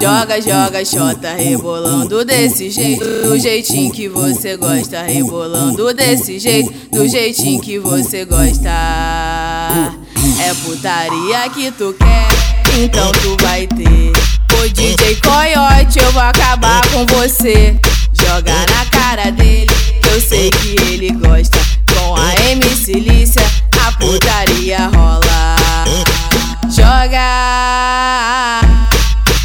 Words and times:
Joga, 0.00 0.40
joga, 0.40 0.84
xota, 0.84 1.32
rebolando 1.32 2.24
desse 2.24 2.70
jeito, 2.70 3.04
do 3.04 3.36
jeitinho 3.36 3.90
que 3.90 4.08
você 4.08 4.56
gosta, 4.56 5.02
rebolando 5.02 5.92
desse 5.92 6.38
jeito, 6.38 6.72
do 6.92 7.08
jeitinho 7.08 7.60
que 7.60 7.80
você 7.80 8.24
gosta. 8.24 8.70
É 10.40 10.54
putaria 10.64 11.50
que 11.52 11.72
tu 11.72 11.92
quer, 11.98 12.28
então 12.80 13.10
tu 13.10 13.36
vai 13.42 13.66
ter. 13.66 14.12
O 14.62 14.68
DJ 14.68 15.16
Coyote, 15.16 15.63
eu 16.04 16.12
vou 16.12 16.22
acabar 16.22 16.80
com 16.88 17.06
você. 17.06 17.74
Joga 18.12 18.52
na 18.52 18.86
cara 18.90 19.30
dele, 19.30 19.70
eu 20.12 20.20
sei 20.20 20.50
que 20.50 20.76
ele 20.92 21.10
gosta. 21.12 21.58
Com 21.96 22.16
a 22.16 22.34
MC 22.50 22.92
Lícia, 22.94 23.42
a 23.84 23.92
putaria 23.92 24.86
rola. 24.88 25.56
Joga, 26.70 27.20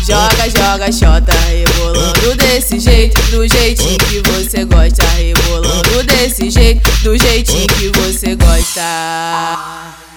joga, 0.06 0.50
joga, 0.50 0.92
xota, 0.92 1.34
rebolando 1.48 2.36
desse 2.36 2.80
jeito, 2.80 3.22
do 3.32 3.48
jeitinho 3.48 3.98
que 3.98 4.22
você 4.32 4.66
gosta. 4.66 5.04
Rebolando 5.18 6.04
desse 6.04 6.50
jeito, 6.50 6.90
do 7.04 7.18
jeitinho 7.18 7.68
que 7.68 7.90
você 8.00 8.36
gosta. 8.36 10.09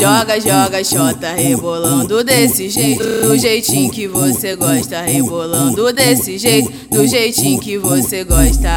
Joga, 0.00 0.40
joga, 0.40 0.82
xota, 0.82 1.32
rebolando 1.34 2.24
desse 2.24 2.70
jeito, 2.70 3.04
do 3.04 3.36
jeitinho 3.36 3.90
que 3.90 4.08
você 4.08 4.56
gosta, 4.56 5.02
rebolando 5.02 5.92
desse 5.92 6.38
jeito, 6.38 6.72
do 6.88 7.06
jeitinho 7.06 7.60
que 7.60 7.76
você 7.76 8.24
gosta. 8.24 8.70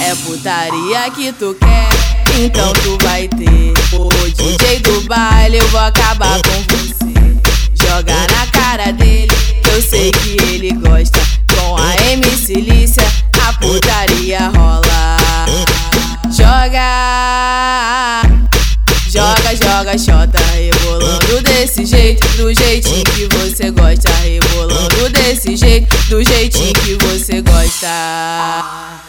É 0.00 0.14
putaria 0.24 1.08
que 1.14 1.32
tu 1.34 1.56
quer, 1.60 1.88
então 2.40 2.72
tu 2.72 2.98
vai 3.04 3.28
ter. 3.28 3.72
O 3.96 4.08
DJ 4.32 4.80
do 4.80 5.00
baile, 5.02 5.58
eu 5.58 5.68
vou 5.68 5.78
acabar 5.78 6.40
com 6.42 6.76
você. 6.76 7.86
Joga 7.86 8.16
na 8.32 8.46
cara 8.48 8.90
dele, 8.90 9.30
eu 9.72 9.80
sei 9.80 10.10
que 10.10 10.36
ele 10.52 10.72
gosta. 10.72 11.20
Com 11.54 11.76
a 11.76 12.10
MC 12.10 12.54
Lícia, 12.54 13.04
a 13.46 13.52
putaria 13.52 14.48
rola. 14.48 15.16
Joga. 16.32 17.21
Joga, 19.54 19.98
xota, 19.98 20.38
rebolando 20.54 21.42
desse 21.42 21.84
jeito, 21.84 22.26
do 22.38 22.54
jeitinho 22.54 23.04
que 23.04 23.28
você 23.36 23.70
gosta, 23.70 24.08
rebolando 24.22 25.10
desse 25.10 25.56
jeito, 25.56 25.94
do 26.08 26.24
jeitinho 26.24 26.72
que 26.72 26.94
você 27.04 27.42
gosta. 27.42 29.02